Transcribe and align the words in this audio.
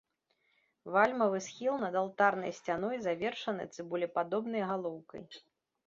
Вальмавы 0.95 1.41
схіл 1.49 1.75
над 1.85 1.93
алтарнай 2.03 2.51
сцяной 2.61 2.97
завершаны 3.07 3.71
цыбулепадобнай 3.73 4.61
галоўкай. 4.73 5.23